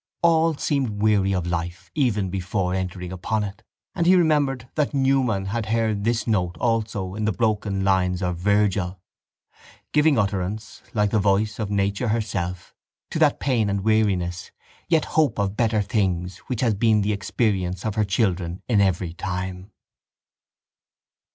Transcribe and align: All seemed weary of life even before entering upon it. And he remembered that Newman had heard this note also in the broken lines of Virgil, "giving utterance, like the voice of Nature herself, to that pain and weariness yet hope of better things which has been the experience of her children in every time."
All 0.23 0.55
seemed 0.57 0.99
weary 1.03 1.31
of 1.31 1.45
life 1.45 1.91
even 1.93 2.31
before 2.31 2.73
entering 2.73 3.11
upon 3.11 3.43
it. 3.43 3.61
And 3.93 4.07
he 4.07 4.15
remembered 4.15 4.67
that 4.73 4.95
Newman 4.95 5.45
had 5.53 5.67
heard 5.67 6.05
this 6.05 6.25
note 6.25 6.57
also 6.57 7.13
in 7.13 7.25
the 7.25 7.31
broken 7.31 7.83
lines 7.83 8.23
of 8.23 8.37
Virgil, 8.37 8.99
"giving 9.93 10.17
utterance, 10.17 10.81
like 10.95 11.11
the 11.11 11.19
voice 11.19 11.59
of 11.59 11.69
Nature 11.69 12.07
herself, 12.07 12.73
to 13.11 13.19
that 13.19 13.39
pain 13.39 13.69
and 13.69 13.81
weariness 13.83 14.49
yet 14.87 15.05
hope 15.05 15.37
of 15.37 15.55
better 15.55 15.83
things 15.83 16.37
which 16.47 16.61
has 16.61 16.73
been 16.73 17.01
the 17.03 17.13
experience 17.13 17.85
of 17.85 17.93
her 17.93 18.03
children 18.03 18.63
in 18.67 18.81
every 18.81 19.13
time." 19.13 19.69